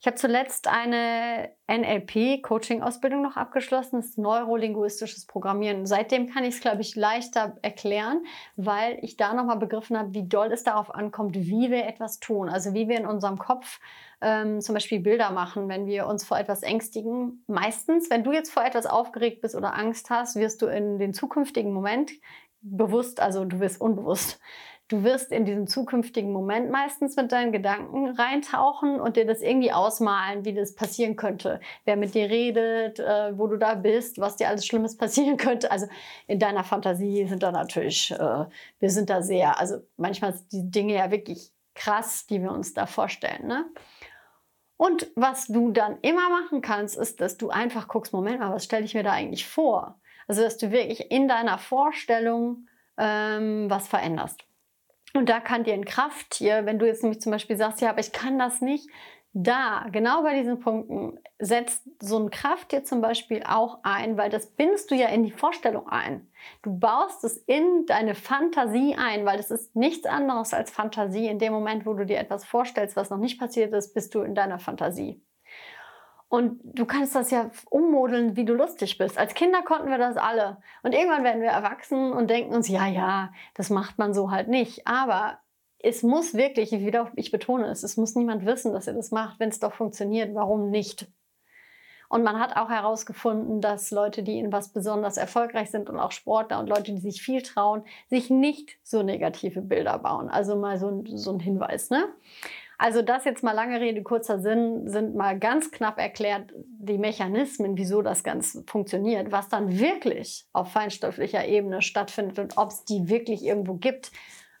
ich 0.00 0.06
habe 0.06 0.14
zuletzt 0.14 0.68
eine 0.68 1.50
NLP-Coaching-Ausbildung 1.66 3.20
noch 3.20 3.36
abgeschlossen, 3.36 3.96
das 3.96 4.10
ist 4.10 4.18
neurolinguistisches 4.18 5.26
Programmieren. 5.26 5.86
Seitdem 5.86 6.28
kann 6.28 6.44
ich 6.44 6.54
es, 6.54 6.60
glaube 6.60 6.82
ich, 6.82 6.94
leichter 6.94 7.56
erklären, 7.62 8.24
weil 8.54 8.98
ich 9.02 9.16
da 9.16 9.34
nochmal 9.34 9.58
begriffen 9.58 9.98
habe, 9.98 10.14
wie 10.14 10.28
doll 10.28 10.52
es 10.52 10.62
darauf 10.62 10.94
ankommt, 10.94 11.34
wie 11.34 11.72
wir 11.72 11.84
etwas 11.84 12.20
tun. 12.20 12.48
Also 12.48 12.74
wie 12.74 12.88
wir 12.88 12.96
in 12.96 13.08
unserem 13.08 13.38
Kopf 13.38 13.80
ähm, 14.20 14.60
zum 14.60 14.74
Beispiel 14.74 15.00
Bilder 15.00 15.32
machen, 15.32 15.68
wenn 15.68 15.86
wir 15.86 16.06
uns 16.06 16.24
vor 16.24 16.38
etwas 16.38 16.62
ängstigen. 16.62 17.42
Meistens, 17.48 18.08
wenn 18.08 18.22
du 18.22 18.30
jetzt 18.30 18.52
vor 18.52 18.64
etwas 18.64 18.86
aufgeregt 18.86 19.40
bist 19.40 19.56
oder 19.56 19.74
Angst 19.74 20.10
hast, 20.10 20.36
wirst 20.36 20.62
du 20.62 20.66
in 20.66 21.00
den 21.00 21.12
zukünftigen 21.12 21.72
Moment 21.72 22.12
bewusst, 22.60 23.20
also 23.20 23.44
du 23.44 23.60
wirst 23.60 23.80
unbewusst. 23.80 24.40
Du 24.88 25.04
wirst 25.04 25.32
in 25.32 25.44
diesen 25.44 25.66
zukünftigen 25.66 26.32
Moment 26.32 26.70
meistens 26.70 27.14
mit 27.16 27.30
deinen 27.30 27.52
Gedanken 27.52 28.08
reintauchen 28.08 28.98
und 28.98 29.16
dir 29.16 29.26
das 29.26 29.42
irgendwie 29.42 29.70
ausmalen, 29.70 30.46
wie 30.46 30.54
das 30.54 30.74
passieren 30.74 31.14
könnte. 31.14 31.60
Wer 31.84 31.96
mit 31.96 32.14
dir 32.14 32.30
redet, 32.30 32.98
äh, 32.98 33.36
wo 33.38 33.48
du 33.48 33.58
da 33.58 33.74
bist, 33.74 34.18
was 34.18 34.36
dir 34.36 34.48
alles 34.48 34.64
Schlimmes 34.64 34.96
passieren 34.98 35.36
könnte. 35.36 35.70
Also 35.70 35.86
in 36.26 36.38
deiner 36.38 36.64
Fantasie 36.64 37.26
sind 37.26 37.42
da 37.42 37.52
natürlich, 37.52 38.12
äh, 38.12 38.46
wir 38.78 38.90
sind 38.90 39.10
da 39.10 39.20
sehr, 39.20 39.60
also 39.60 39.76
manchmal 39.98 40.32
sind 40.32 40.52
die 40.52 40.70
Dinge 40.70 40.94
ja 40.94 41.10
wirklich 41.10 41.52
krass, 41.74 42.26
die 42.26 42.40
wir 42.40 42.50
uns 42.50 42.72
da 42.72 42.86
vorstellen. 42.86 43.46
Ne? 43.46 43.66
Und 44.78 45.10
was 45.16 45.48
du 45.48 45.70
dann 45.70 45.98
immer 46.00 46.30
machen 46.30 46.62
kannst, 46.62 46.96
ist, 46.96 47.20
dass 47.20 47.36
du 47.36 47.50
einfach 47.50 47.88
guckst, 47.88 48.14
Moment 48.14 48.40
mal, 48.40 48.54
was 48.54 48.64
stelle 48.64 48.86
ich 48.86 48.94
mir 48.94 49.02
da 49.02 49.12
eigentlich 49.12 49.46
vor? 49.46 50.00
Also, 50.28 50.42
dass 50.42 50.58
du 50.58 50.70
wirklich 50.70 51.10
in 51.10 51.26
deiner 51.26 51.58
Vorstellung 51.58 52.68
ähm, 52.96 53.68
was 53.68 53.88
veränderst. 53.88 54.44
Und 55.14 55.28
da 55.28 55.40
kann 55.40 55.64
dir 55.64 55.74
ein 55.74 55.86
Krafttier, 55.86 56.66
wenn 56.66 56.78
du 56.78 56.86
jetzt 56.86 57.02
nämlich 57.02 57.20
zum 57.20 57.32
Beispiel 57.32 57.56
sagst, 57.56 57.80
ja, 57.80 57.90
aber 57.90 58.00
ich 58.00 58.12
kann 58.12 58.38
das 58.38 58.60
nicht, 58.60 58.88
da, 59.32 59.86
genau 59.92 60.22
bei 60.22 60.38
diesen 60.38 60.58
Punkten, 60.58 61.18
setzt 61.38 61.84
so 62.00 62.18
ein 62.18 62.30
Krafttier 62.30 62.84
zum 62.84 63.00
Beispiel 63.00 63.42
auch 63.46 63.78
ein, 63.82 64.16
weil 64.16 64.30
das 64.30 64.46
bindest 64.46 64.90
du 64.90 64.94
ja 64.94 65.08
in 65.08 65.22
die 65.22 65.30
Vorstellung 65.30 65.88
ein. 65.88 66.26
Du 66.62 66.76
baust 66.76 67.24
es 67.24 67.36
in 67.36 67.84
deine 67.86 68.14
Fantasie 68.14 68.96
ein, 68.98 69.26
weil 69.26 69.36
das 69.36 69.50
ist 69.50 69.76
nichts 69.76 70.06
anderes 70.06 70.54
als 70.54 70.70
Fantasie. 70.70 71.28
In 71.28 71.38
dem 71.38 71.52
Moment, 71.52 71.86
wo 71.86 71.94
du 71.94 72.06
dir 72.06 72.18
etwas 72.18 72.44
vorstellst, 72.44 72.96
was 72.96 73.10
noch 73.10 73.18
nicht 73.18 73.38
passiert 73.38 73.72
ist, 73.74 73.94
bist 73.94 74.14
du 74.14 74.22
in 74.22 74.34
deiner 74.34 74.58
Fantasie. 74.58 75.22
Und 76.28 76.60
du 76.62 76.84
kannst 76.84 77.14
das 77.14 77.30
ja 77.30 77.50
ummodeln, 77.70 78.36
wie 78.36 78.44
du 78.44 78.52
lustig 78.52 78.98
bist. 78.98 79.16
Als 79.16 79.34
Kinder 79.34 79.62
konnten 79.62 79.88
wir 79.88 79.96
das 79.96 80.18
alle. 80.18 80.58
Und 80.82 80.94
irgendwann 80.94 81.24
werden 81.24 81.40
wir 81.40 81.48
erwachsen 81.48 82.12
und 82.12 82.28
denken 82.28 82.54
uns, 82.54 82.68
ja, 82.68 82.86
ja, 82.86 83.32
das 83.54 83.70
macht 83.70 83.98
man 83.98 84.12
so 84.12 84.30
halt 84.30 84.48
nicht. 84.48 84.86
Aber 84.86 85.38
es 85.78 86.02
muss 86.02 86.34
wirklich, 86.34 86.72
wieder, 86.72 87.10
ich 87.16 87.30
betone 87.30 87.68
es, 87.68 87.82
es 87.82 87.96
muss 87.96 88.14
niemand 88.14 88.44
wissen, 88.44 88.74
dass 88.74 88.86
er 88.86 88.94
das 88.94 89.10
macht. 89.10 89.40
Wenn 89.40 89.48
es 89.48 89.60
doch 89.60 89.72
funktioniert, 89.72 90.34
warum 90.34 90.70
nicht? 90.70 91.06
Und 92.10 92.22
man 92.24 92.38
hat 92.40 92.56
auch 92.56 92.70
herausgefunden, 92.70 93.60
dass 93.60 93.90
Leute, 93.90 94.22
die 94.22 94.38
in 94.38 94.50
was 94.50 94.72
besonders 94.72 95.18
erfolgreich 95.18 95.70
sind 95.70 95.90
und 95.90 95.98
auch 95.98 96.12
Sportler 96.12 96.58
und 96.58 96.68
Leute, 96.68 96.92
die 96.94 97.00
sich 97.00 97.22
viel 97.22 97.42
trauen, 97.42 97.84
sich 98.08 98.30
nicht 98.30 98.78
so 98.82 99.02
negative 99.02 99.60
Bilder 99.60 99.98
bauen. 99.98 100.30
Also 100.30 100.56
mal 100.56 100.78
so, 100.78 101.04
so 101.06 101.32
ein 101.32 101.40
Hinweis. 101.40 101.90
Ne? 101.90 102.04
Also 102.80 103.02
das 103.02 103.24
jetzt 103.24 103.42
mal 103.42 103.52
lange 103.52 103.80
Rede, 103.80 104.04
kurzer 104.04 104.38
Sinn, 104.38 104.88
sind 104.88 105.16
mal 105.16 105.36
ganz 105.36 105.72
knapp 105.72 105.98
erklärt 105.98 106.52
die 106.54 106.96
Mechanismen, 106.96 107.76
wieso 107.76 108.02
das 108.02 108.22
Ganze 108.22 108.62
funktioniert, 108.68 109.32
was 109.32 109.48
dann 109.48 109.80
wirklich 109.80 110.46
auf 110.52 110.70
feinstofflicher 110.70 111.44
Ebene 111.44 111.82
stattfindet 111.82 112.38
und 112.38 112.56
ob 112.56 112.70
es 112.70 112.84
die 112.84 113.08
wirklich 113.08 113.42
irgendwo 113.44 113.74
gibt. 113.74 114.12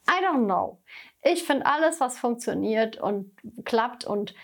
I 0.08 0.24
don't 0.24 0.46
know. 0.46 0.82
Ich 1.22 1.44
finde 1.44 1.66
alles, 1.66 2.00
was 2.00 2.18
funktioniert 2.18 2.96
und 2.96 3.30
klappt 3.64 4.04
und, 4.04 4.34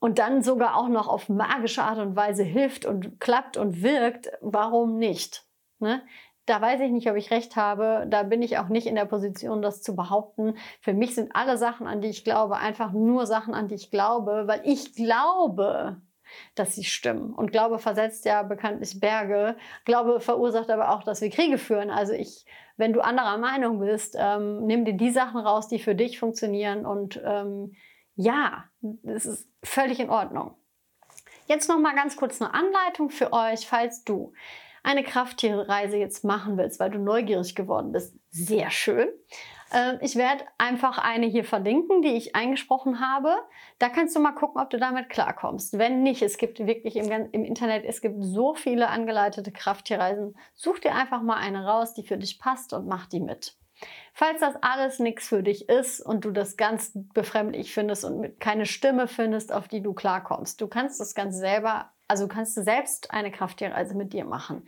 und 0.00 0.18
dann 0.18 0.42
sogar 0.42 0.76
auch 0.76 0.88
noch 0.88 1.06
auf 1.06 1.28
magische 1.28 1.84
Art 1.84 1.98
und 1.98 2.16
Weise 2.16 2.42
hilft 2.42 2.84
und 2.84 3.20
klappt 3.20 3.56
und 3.56 3.82
wirkt, 3.82 4.30
warum 4.40 4.98
nicht? 4.98 5.46
Ne? 5.78 6.02
Da 6.48 6.60
weiß 6.60 6.80
ich 6.80 6.90
nicht, 6.90 7.10
ob 7.10 7.16
ich 7.16 7.30
recht 7.30 7.56
habe. 7.56 8.06
Da 8.08 8.22
bin 8.22 8.42
ich 8.42 8.58
auch 8.58 8.68
nicht 8.68 8.86
in 8.86 8.94
der 8.94 9.04
Position, 9.04 9.60
das 9.60 9.82
zu 9.82 9.94
behaupten. 9.94 10.54
Für 10.80 10.94
mich 10.94 11.14
sind 11.14 11.34
alle 11.34 11.58
Sachen, 11.58 11.86
an 11.86 12.00
die 12.00 12.08
ich 12.08 12.24
glaube, 12.24 12.56
einfach 12.56 12.92
nur 12.92 13.26
Sachen, 13.26 13.54
an 13.54 13.68
die 13.68 13.74
ich 13.74 13.90
glaube, 13.90 14.44
weil 14.46 14.62
ich 14.64 14.94
glaube, 14.94 16.00
dass 16.54 16.74
sie 16.74 16.84
stimmen. 16.84 17.34
Und 17.34 17.52
Glaube 17.52 17.78
versetzt 17.78 18.24
ja 18.24 18.42
bekanntlich 18.42 19.00
Berge. 19.00 19.56
Glaube 19.84 20.20
verursacht 20.20 20.70
aber 20.70 20.90
auch, 20.90 21.02
dass 21.02 21.20
wir 21.20 21.30
Kriege 21.30 21.58
führen. 21.58 21.90
Also 21.90 22.12
ich, 22.12 22.46
wenn 22.76 22.92
du 22.92 23.00
anderer 23.00 23.38
Meinung 23.38 23.80
bist, 23.80 24.16
ähm, 24.18 24.66
nimm 24.66 24.84
dir 24.84 24.94
die 24.94 25.10
Sachen 25.10 25.40
raus, 25.40 25.68
die 25.68 25.78
für 25.78 25.94
dich 25.94 26.18
funktionieren. 26.18 26.86
Und 26.86 27.20
ähm, 27.24 27.74
ja, 28.14 28.64
es 29.04 29.26
ist 29.26 29.48
völlig 29.62 30.00
in 30.00 30.10
Ordnung. 30.10 30.54
Jetzt 31.46 31.68
noch 31.68 31.78
mal 31.78 31.94
ganz 31.94 32.16
kurz 32.16 32.40
eine 32.40 32.52
Anleitung 32.52 33.10
für 33.10 33.32
euch, 33.32 33.66
falls 33.66 34.04
du 34.04 34.32
eine 34.88 35.04
Krafttierreise 35.04 35.98
jetzt 35.98 36.24
machen 36.24 36.56
willst, 36.56 36.80
weil 36.80 36.88
du 36.88 36.98
neugierig 36.98 37.54
geworden 37.54 37.92
bist, 37.92 38.16
sehr 38.30 38.70
schön. 38.70 39.08
Ähm, 39.70 39.98
ich 40.00 40.16
werde 40.16 40.44
einfach 40.56 40.96
eine 40.96 41.26
hier 41.26 41.44
verlinken, 41.44 42.00
die 42.00 42.16
ich 42.16 42.34
eingesprochen 42.34 42.98
habe. 42.98 43.36
Da 43.78 43.90
kannst 43.90 44.16
du 44.16 44.20
mal 44.20 44.32
gucken, 44.32 44.62
ob 44.62 44.70
du 44.70 44.78
damit 44.78 45.10
klarkommst. 45.10 45.76
Wenn 45.76 46.02
nicht, 46.02 46.22
es 46.22 46.38
gibt 46.38 46.66
wirklich 46.66 46.96
im, 46.96 47.10
im 47.10 47.44
Internet, 47.44 47.84
es 47.84 48.00
gibt 48.00 48.16
so 48.24 48.54
viele 48.54 48.88
angeleitete 48.88 49.52
Krafttierreisen. 49.52 50.34
Such 50.54 50.78
dir 50.78 50.94
einfach 50.94 51.20
mal 51.20 51.36
eine 51.36 51.66
raus, 51.66 51.92
die 51.92 52.02
für 52.02 52.16
dich 52.16 52.38
passt 52.38 52.72
und 52.72 52.86
mach 52.86 53.04
die 53.04 53.20
mit. 53.20 53.58
Falls 54.14 54.40
das 54.40 54.54
alles 54.62 55.00
nichts 55.00 55.28
für 55.28 55.42
dich 55.42 55.68
ist 55.68 56.00
und 56.00 56.24
du 56.24 56.30
das 56.30 56.56
ganz 56.56 56.92
befremdlich 56.94 57.74
findest 57.74 58.06
und 58.06 58.40
keine 58.40 58.64
Stimme 58.64 59.06
findest, 59.06 59.52
auf 59.52 59.68
die 59.68 59.82
du 59.82 59.92
klarkommst, 59.92 60.62
du 60.62 60.66
kannst 60.66 60.98
das 60.98 61.14
Ganze 61.14 61.38
selber 61.38 61.92
also 62.08 62.26
kannst 62.26 62.56
du 62.56 62.62
selbst 62.62 63.12
eine 63.12 63.30
Krafttierreise 63.30 63.94
mit 63.94 64.12
dir 64.12 64.24
machen. 64.24 64.66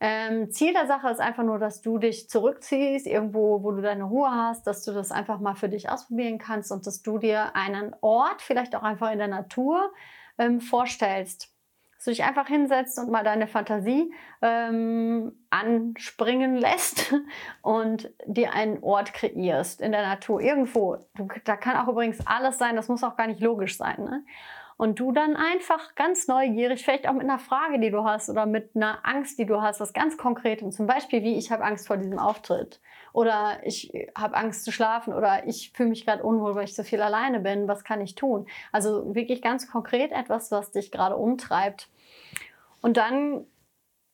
Ähm, 0.00 0.52
Ziel 0.52 0.72
der 0.72 0.86
Sache 0.86 1.08
ist 1.08 1.20
einfach 1.20 1.42
nur, 1.42 1.58
dass 1.58 1.80
du 1.80 1.98
dich 1.98 2.28
zurückziehst, 2.30 3.06
irgendwo, 3.06 3.64
wo 3.64 3.72
du 3.72 3.82
deine 3.82 4.04
Ruhe 4.04 4.30
hast, 4.30 4.66
dass 4.66 4.84
du 4.84 4.92
das 4.92 5.10
einfach 5.10 5.40
mal 5.40 5.56
für 5.56 5.68
dich 5.68 5.90
ausprobieren 5.90 6.38
kannst 6.38 6.70
und 6.70 6.86
dass 6.86 7.02
du 7.02 7.18
dir 7.18 7.56
einen 7.56 7.96
Ort, 8.00 8.40
vielleicht 8.42 8.76
auch 8.76 8.84
einfach 8.84 9.10
in 9.10 9.18
der 9.18 9.28
Natur, 9.28 9.92
ähm, 10.38 10.60
vorstellst. 10.60 11.52
Dass 11.96 12.04
du 12.04 12.10
dich 12.12 12.22
einfach 12.22 12.46
hinsetzt 12.46 12.96
und 13.00 13.10
mal 13.10 13.24
deine 13.24 13.48
Fantasie 13.48 14.14
ähm, 14.40 15.32
anspringen 15.50 16.54
lässt 16.54 17.12
und 17.62 18.12
dir 18.24 18.54
einen 18.54 18.80
Ort 18.84 19.12
kreierst 19.12 19.80
in 19.80 19.90
der 19.90 20.06
Natur, 20.06 20.40
irgendwo. 20.40 21.08
Du, 21.16 21.26
da 21.44 21.56
kann 21.56 21.76
auch 21.76 21.88
übrigens 21.88 22.24
alles 22.24 22.56
sein, 22.56 22.76
das 22.76 22.86
muss 22.86 23.02
auch 23.02 23.16
gar 23.16 23.26
nicht 23.26 23.40
logisch 23.40 23.76
sein. 23.76 24.04
Ne? 24.04 24.24
Und 24.78 25.00
du 25.00 25.10
dann 25.10 25.36
einfach 25.36 25.96
ganz 25.96 26.28
neugierig, 26.28 26.84
vielleicht 26.84 27.08
auch 27.08 27.12
mit 27.12 27.24
einer 27.24 27.40
Frage, 27.40 27.80
die 27.80 27.90
du 27.90 28.04
hast 28.04 28.30
oder 28.30 28.46
mit 28.46 28.74
einer 28.74 29.04
Angst, 29.04 29.38
die 29.38 29.44
du 29.44 29.60
hast, 29.60 29.80
was 29.80 29.92
ganz 29.92 30.16
Konkretem, 30.16 30.70
zum 30.70 30.86
Beispiel 30.86 31.22
wie 31.24 31.36
ich 31.36 31.50
habe 31.50 31.64
Angst 31.64 31.88
vor 31.88 31.96
diesem 31.96 32.20
Auftritt 32.20 32.80
oder 33.12 33.58
ich 33.64 33.92
habe 34.16 34.36
Angst 34.36 34.64
zu 34.64 34.70
schlafen 34.70 35.12
oder 35.12 35.46
ich 35.48 35.72
fühle 35.74 35.88
mich 35.88 36.06
gerade 36.06 36.22
unwohl, 36.22 36.54
weil 36.54 36.64
ich 36.64 36.76
so 36.76 36.84
viel 36.84 37.02
alleine 37.02 37.40
bin, 37.40 37.66
was 37.66 37.82
kann 37.82 38.00
ich 38.00 38.14
tun? 38.14 38.46
Also 38.70 39.14
wirklich 39.16 39.42
ganz 39.42 39.68
konkret 39.68 40.12
etwas, 40.12 40.52
was 40.52 40.70
dich 40.70 40.92
gerade 40.92 41.16
umtreibt. 41.16 41.88
Und 42.80 42.96
dann, 42.96 43.46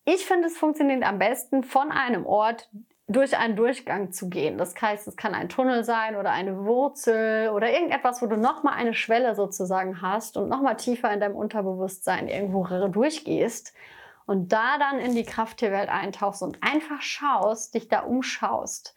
ich 0.07 0.25
finde, 0.25 0.47
es 0.47 0.57
funktioniert 0.57 1.05
am 1.05 1.19
besten 1.19 1.63
von 1.63 1.93
einem 1.93 2.25
Ort 2.25 2.71
durch 3.07 3.37
einen 3.37 3.55
Durchgang 3.55 4.13
zu 4.13 4.29
gehen. 4.31 4.57
Das 4.57 4.75
heißt, 4.81 5.07
es 5.07 5.17
kann 5.17 5.35
ein 5.35 5.51
Tunnel 5.51 5.85
sein 5.85 6.17
oder 6.17 6.31
eine 6.31 6.65
Wurzel 6.65 7.51
oder 7.51 7.71
irgendetwas, 7.71 8.23
wo 8.23 8.27
du 8.27 8.37
nochmal 8.37 8.75
eine 8.75 8.95
Schwelle 8.95 9.35
sozusagen 9.35 10.01
hast 10.01 10.37
und 10.37 10.49
nochmal 10.49 10.77
tiefer 10.77 11.13
in 11.13 11.21
deinem 11.21 11.37
Unterbewusstsein 11.37 12.29
irgendwo 12.29 12.65
durchgehst 12.89 13.75
und 14.27 14.53
da 14.53 14.79
dann 14.79 15.01
in 15.01 15.15
die 15.15 15.25
Krafttierwelt 15.25 15.91
eintauchst 15.91 16.43
und 16.43 16.63
einfach 16.63 17.03
schaust, 17.03 17.75
dich 17.75 17.89
da 17.89 18.01
umschaust 18.01 18.95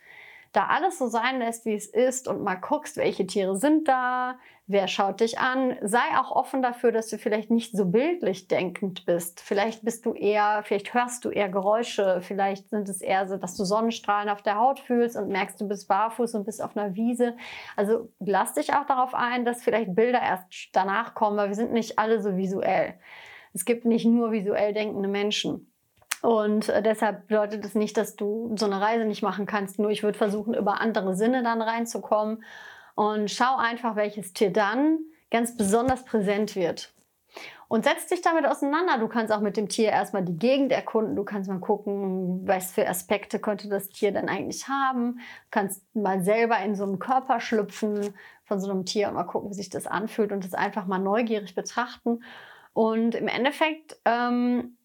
da 0.57 0.65
alles 0.65 0.97
so 0.97 1.05
sein 1.05 1.37
lässt, 1.37 1.67
wie 1.67 1.75
es 1.75 1.85
ist 1.85 2.27
und 2.27 2.41
mal 2.41 2.55
guckst, 2.55 2.97
welche 2.97 3.27
Tiere 3.27 3.55
sind 3.55 3.87
da, 3.87 4.39
wer 4.65 4.87
schaut 4.87 5.19
dich 5.19 5.37
an. 5.37 5.77
Sei 5.83 5.99
auch 6.19 6.31
offen 6.31 6.63
dafür, 6.63 6.91
dass 6.91 7.09
du 7.09 7.19
vielleicht 7.19 7.51
nicht 7.51 7.77
so 7.77 7.85
bildlich 7.85 8.47
denkend 8.47 9.05
bist. 9.05 9.39
Vielleicht 9.39 9.85
bist 9.85 10.07
du 10.07 10.13
eher, 10.13 10.63
vielleicht 10.65 10.95
hörst 10.95 11.23
du 11.25 11.29
eher 11.29 11.47
Geräusche, 11.47 12.21
vielleicht 12.23 12.69
sind 12.69 12.89
es 12.89 13.01
eher 13.01 13.27
so, 13.27 13.37
dass 13.37 13.55
du 13.55 13.65
Sonnenstrahlen 13.65 14.29
auf 14.29 14.41
der 14.41 14.57
Haut 14.57 14.79
fühlst 14.79 15.15
und 15.15 15.29
merkst, 15.29 15.61
du 15.61 15.67
bist 15.67 15.87
barfuß 15.87 16.33
und 16.33 16.45
bist 16.45 16.63
auf 16.63 16.75
einer 16.75 16.95
Wiese. 16.95 17.37
Also 17.75 18.09
lass 18.19 18.55
dich 18.55 18.73
auch 18.73 18.87
darauf 18.87 19.13
ein, 19.13 19.45
dass 19.45 19.61
vielleicht 19.61 19.93
Bilder 19.93 20.23
erst 20.23 20.69
danach 20.73 21.13
kommen, 21.13 21.37
weil 21.37 21.49
wir 21.49 21.55
sind 21.55 21.71
nicht 21.71 21.99
alle 21.99 22.19
so 22.19 22.35
visuell. 22.35 22.95
Es 23.53 23.63
gibt 23.63 23.85
nicht 23.85 24.05
nur 24.05 24.31
visuell 24.31 24.73
denkende 24.73 25.07
Menschen. 25.07 25.66
Und 26.21 26.69
äh, 26.69 26.81
deshalb 26.81 27.27
bedeutet 27.27 27.63
es 27.65 27.75
nicht, 27.75 27.97
dass 27.97 28.15
du 28.15 28.55
so 28.57 28.65
eine 28.65 28.81
Reise 28.81 29.05
nicht 29.05 29.21
machen 29.21 29.45
kannst. 29.45 29.79
Nur 29.79 29.91
ich 29.91 30.03
würde 30.03 30.17
versuchen, 30.17 30.53
über 30.53 30.81
andere 30.81 31.15
Sinne 31.15 31.43
dann 31.43 31.61
reinzukommen. 31.61 32.43
Und 32.95 33.29
schau 33.29 33.57
einfach, 33.57 33.95
welches 33.95 34.33
Tier 34.33 34.51
dann 34.51 34.99
ganz 35.29 35.55
besonders 35.55 36.03
präsent 36.05 36.55
wird. 36.55 36.93
Und 37.69 37.83
setz 37.83 38.07
dich 38.07 38.21
damit 38.21 38.45
auseinander. 38.45 38.97
Du 38.97 39.09
kannst 39.09 39.31
auch 39.33 39.41
mit 39.41 39.57
dem 39.57 39.67
Tier 39.67 39.89
erstmal 39.89 40.23
die 40.23 40.37
Gegend 40.37 40.71
erkunden. 40.71 41.15
Du 41.15 41.25
kannst 41.25 41.49
mal 41.49 41.59
gucken, 41.59 42.47
was 42.47 42.71
für 42.71 42.87
Aspekte 42.87 43.39
könnte 43.39 43.67
das 43.67 43.89
Tier 43.89 44.13
denn 44.13 44.29
eigentlich 44.29 44.69
haben. 44.69 45.15
Du 45.15 45.47
kannst 45.51 45.83
mal 45.93 46.23
selber 46.23 46.57
in 46.59 46.75
so 46.75 46.85
einen 46.85 46.97
Körper 46.97 47.41
schlüpfen 47.41 48.13
von 48.45 48.61
so 48.61 48.71
einem 48.71 48.85
Tier 48.85 49.09
und 49.09 49.15
mal 49.15 49.25
gucken, 49.25 49.49
wie 49.49 49.55
sich 49.55 49.69
das 49.69 49.85
anfühlt 49.85 50.31
und 50.31 50.45
das 50.45 50.53
einfach 50.53 50.87
mal 50.87 50.99
neugierig 50.99 51.55
betrachten. 51.55 52.23
Und 52.71 53.15
im 53.15 53.27
Endeffekt 53.27 53.97
ähm, 54.05 54.76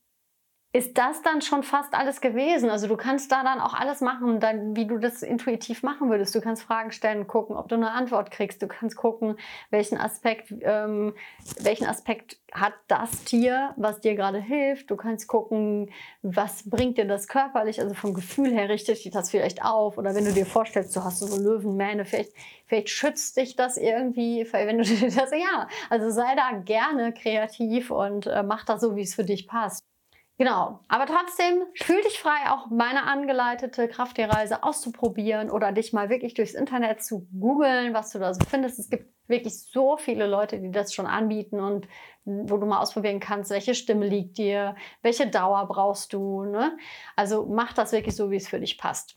ist 0.74 0.96
das 0.96 1.20
dann 1.20 1.42
schon 1.42 1.62
fast 1.62 1.92
alles 1.92 2.22
gewesen. 2.22 2.70
Also 2.70 2.88
du 2.88 2.96
kannst 2.96 3.30
da 3.30 3.42
dann 3.42 3.60
auch 3.60 3.74
alles 3.74 4.00
machen, 4.00 4.40
dann, 4.40 4.74
wie 4.74 4.86
du 4.86 4.96
das 4.96 5.22
intuitiv 5.22 5.82
machen 5.82 6.08
würdest. 6.08 6.34
Du 6.34 6.40
kannst 6.40 6.62
Fragen 6.62 6.92
stellen, 6.92 7.26
gucken, 7.26 7.56
ob 7.56 7.68
du 7.68 7.74
eine 7.74 7.90
Antwort 7.90 8.30
kriegst. 8.30 8.62
Du 8.62 8.68
kannst 8.68 8.96
gucken, 8.96 9.36
welchen 9.68 9.98
Aspekt, 9.98 10.50
ähm, 10.62 11.14
welchen 11.60 11.86
Aspekt 11.86 12.38
hat 12.54 12.72
das 12.88 13.10
Tier, 13.24 13.74
was 13.76 14.00
dir 14.00 14.14
gerade 14.14 14.40
hilft. 14.40 14.90
Du 14.90 14.96
kannst 14.96 15.28
gucken, 15.28 15.90
was 16.22 16.68
bringt 16.68 16.96
dir 16.96 17.06
das 17.06 17.28
körperlich, 17.28 17.78
also 17.82 17.94
vom 17.94 18.14
Gefühl 18.14 18.50
her 18.50 18.70
richtet 18.70 19.04
dich 19.04 19.12
das 19.12 19.30
vielleicht 19.30 19.62
auf. 19.62 19.98
Oder 19.98 20.14
wenn 20.14 20.24
du 20.24 20.32
dir 20.32 20.46
vorstellst, 20.46 20.96
du 20.96 21.04
hast 21.04 21.18
so 21.18 21.36
Löwenmähne, 21.36 22.06
vielleicht, 22.06 22.32
vielleicht 22.64 22.88
schützt 22.88 23.36
dich 23.36 23.56
das 23.56 23.76
irgendwie, 23.76 24.48
wenn 24.50 24.78
du 24.78 24.84
dir 24.84 25.10
das, 25.10 25.32
ja. 25.32 25.68
Also 25.90 26.08
sei 26.08 26.34
da 26.34 26.52
gerne 26.64 27.12
kreativ 27.12 27.90
und 27.90 28.26
äh, 28.26 28.42
mach 28.42 28.64
das 28.64 28.80
so, 28.80 28.96
wie 28.96 29.02
es 29.02 29.14
für 29.14 29.24
dich 29.24 29.46
passt. 29.46 29.91
Genau, 30.38 30.80
aber 30.88 31.06
trotzdem 31.06 31.62
fühl 31.74 32.02
dich 32.02 32.18
frei, 32.18 32.50
auch 32.50 32.70
meine 32.70 33.04
angeleitete 33.04 33.86
Krafttierreise 33.86 34.62
auszuprobieren 34.62 35.50
oder 35.50 35.72
dich 35.72 35.92
mal 35.92 36.08
wirklich 36.08 36.34
durchs 36.34 36.54
Internet 36.54 37.02
zu 37.02 37.28
googeln, 37.38 37.94
was 37.94 38.10
du 38.10 38.18
da 38.18 38.32
so 38.34 38.40
findest. 38.48 38.78
Es 38.78 38.90
gibt 38.90 39.12
wirklich 39.28 39.62
so 39.70 39.96
viele 39.96 40.26
Leute, 40.26 40.58
die 40.58 40.70
das 40.70 40.94
schon 40.94 41.06
anbieten 41.06 41.60
und 41.60 41.86
wo 42.24 42.56
du 42.56 42.66
mal 42.66 42.80
ausprobieren 42.80 43.20
kannst, 43.20 43.50
welche 43.50 43.74
Stimme 43.74 44.06
liegt 44.06 44.38
dir, 44.38 44.74
welche 45.02 45.28
Dauer 45.28 45.66
brauchst 45.68 46.12
du. 46.12 46.44
Ne? 46.44 46.76
Also 47.14 47.46
mach 47.46 47.72
das 47.72 47.92
wirklich 47.92 48.16
so, 48.16 48.30
wie 48.30 48.36
es 48.36 48.48
für 48.48 48.60
dich 48.60 48.78
passt. 48.78 49.14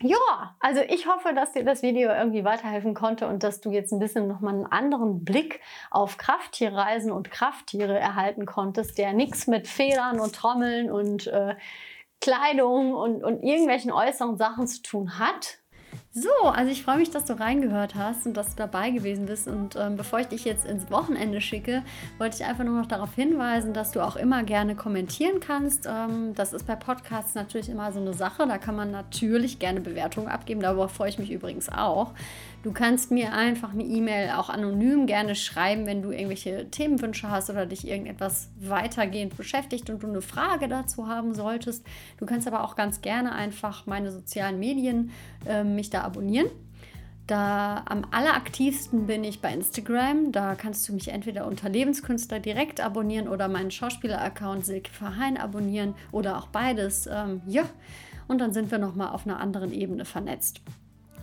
Ja, 0.00 0.54
also 0.60 0.80
ich 0.88 1.08
hoffe, 1.08 1.34
dass 1.34 1.52
dir 1.52 1.64
das 1.64 1.82
Video 1.82 2.10
irgendwie 2.10 2.44
weiterhelfen 2.44 2.94
konnte 2.94 3.26
und 3.26 3.42
dass 3.42 3.60
du 3.60 3.72
jetzt 3.72 3.92
ein 3.92 3.98
bisschen 3.98 4.28
nochmal 4.28 4.54
einen 4.54 4.66
anderen 4.66 5.24
Blick 5.24 5.60
auf 5.90 6.18
Krafttierreisen 6.18 7.10
und 7.10 7.32
Krafttiere 7.32 7.98
erhalten 7.98 8.46
konntest, 8.46 8.96
der 8.96 9.12
nichts 9.12 9.48
mit 9.48 9.66
Federn 9.66 10.20
und 10.20 10.36
Trommeln 10.36 10.92
und 10.92 11.26
äh, 11.26 11.56
Kleidung 12.20 12.94
und, 12.94 13.24
und 13.24 13.42
irgendwelchen 13.42 13.90
äußeren 13.90 14.36
Sachen 14.36 14.68
zu 14.68 14.82
tun 14.82 15.18
hat, 15.18 15.58
so, 16.10 16.48
also 16.48 16.70
ich 16.72 16.82
freue 16.82 16.96
mich, 16.96 17.10
dass 17.10 17.26
du 17.26 17.38
reingehört 17.38 17.94
hast 17.94 18.26
und 18.26 18.34
dass 18.34 18.50
du 18.50 18.56
dabei 18.56 18.90
gewesen 18.90 19.26
bist. 19.26 19.46
Und 19.46 19.76
ähm, 19.76 19.96
bevor 19.96 20.20
ich 20.20 20.26
dich 20.26 20.44
jetzt 20.44 20.64
ins 20.64 20.90
Wochenende 20.90 21.40
schicke, 21.40 21.82
wollte 22.16 22.36
ich 22.36 22.44
einfach 22.44 22.64
nur 22.64 22.80
noch 22.80 22.86
darauf 22.86 23.14
hinweisen, 23.14 23.74
dass 23.74 23.92
du 23.92 24.00
auch 24.00 24.16
immer 24.16 24.42
gerne 24.42 24.74
kommentieren 24.74 25.38
kannst. 25.40 25.86
Ähm, 25.86 26.34
das 26.34 26.54
ist 26.54 26.66
bei 26.66 26.76
Podcasts 26.76 27.34
natürlich 27.34 27.68
immer 27.68 27.92
so 27.92 28.00
eine 28.00 28.14
Sache. 28.14 28.46
Da 28.46 28.56
kann 28.56 28.74
man 28.74 28.90
natürlich 28.90 29.58
gerne 29.58 29.80
Bewertungen 29.80 30.28
abgeben. 30.28 30.60
Darüber 30.60 30.88
freue 30.88 31.10
ich 31.10 31.18
mich 31.18 31.30
übrigens 31.30 31.68
auch. 31.68 32.14
Du 32.64 32.72
kannst 32.72 33.12
mir 33.12 33.34
einfach 33.34 33.72
eine 33.72 33.84
E-Mail 33.84 34.30
auch 34.30 34.48
anonym 34.48 35.06
gerne 35.06 35.36
schreiben, 35.36 35.86
wenn 35.86 36.02
du 36.02 36.10
irgendwelche 36.10 36.68
Themenwünsche 36.70 37.30
hast 37.30 37.50
oder 37.50 37.66
dich 37.66 37.86
irgendetwas 37.86 38.48
weitergehend 38.58 39.36
beschäftigt 39.36 39.88
und 39.90 40.02
du 40.02 40.08
eine 40.08 40.22
Frage 40.22 40.66
dazu 40.66 41.06
haben 41.06 41.34
solltest. 41.34 41.86
Du 42.18 42.26
kannst 42.26 42.48
aber 42.48 42.64
auch 42.64 42.74
ganz 42.74 43.00
gerne 43.00 43.32
einfach 43.32 43.86
meine 43.86 44.10
sozialen 44.10 44.58
Medien 44.58 45.12
äh, 45.46 45.62
mich 45.62 45.90
da 45.90 46.07
abonnieren. 46.08 46.48
Da 47.28 47.82
am 47.84 48.06
alleraktivsten 48.10 49.06
bin 49.06 49.22
ich 49.22 49.42
bei 49.42 49.52
Instagram. 49.52 50.32
Da 50.32 50.54
kannst 50.54 50.88
du 50.88 50.94
mich 50.94 51.08
entweder 51.08 51.46
unter 51.46 51.68
Lebenskünstler 51.68 52.40
direkt 52.40 52.80
abonnieren 52.80 53.28
oder 53.28 53.48
meinen 53.48 53.70
Schauspieler-Account 53.70 54.64
Silke 54.64 54.90
Verheyen 54.90 55.36
abonnieren 55.36 55.94
oder 56.10 56.38
auch 56.38 56.46
beides. 56.46 57.06
Ähm, 57.06 57.42
ja, 57.46 57.64
und 58.28 58.40
dann 58.40 58.54
sind 58.54 58.70
wir 58.70 58.78
nochmal 58.78 59.10
auf 59.10 59.26
einer 59.26 59.40
anderen 59.40 59.72
Ebene 59.72 60.06
vernetzt. 60.06 60.62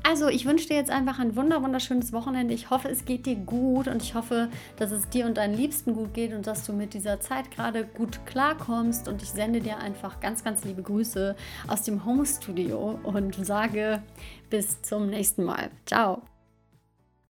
Also, 0.07 0.27
ich 0.27 0.45
wünsche 0.45 0.67
dir 0.67 0.75
jetzt 0.75 0.91
einfach 0.91 1.17
ein 1.17 1.35
wunder 1.35 1.63
wunderschönes 1.63 2.13
Wochenende. 2.13 2.53
Ich 2.53 2.69
hoffe, 2.69 2.89
es 2.89 3.05
geht 3.05 3.25
dir 3.25 3.35
gut 3.35 3.87
und 3.87 4.03
ich 4.03 4.13
hoffe, 4.13 4.49
dass 4.77 4.91
es 4.91 5.09
dir 5.09 5.25
und 5.25 5.37
deinen 5.37 5.55
Liebsten 5.55 5.95
gut 5.95 6.13
geht 6.13 6.31
und 6.31 6.45
dass 6.45 6.63
du 6.63 6.73
mit 6.73 6.93
dieser 6.93 7.19
Zeit 7.21 7.49
gerade 7.49 7.85
gut 7.85 8.23
klarkommst. 8.27 9.07
Und 9.07 9.23
ich 9.23 9.31
sende 9.31 9.61
dir 9.61 9.79
einfach 9.79 10.19
ganz, 10.19 10.43
ganz 10.43 10.63
liebe 10.63 10.83
Grüße 10.83 11.35
aus 11.67 11.81
dem 11.81 12.05
Home 12.05 12.23
Studio 12.27 12.99
und 13.01 13.43
sage 13.43 14.03
bis 14.51 14.79
zum 14.83 15.09
nächsten 15.09 15.43
Mal. 15.43 15.71
Ciao. 15.87 16.21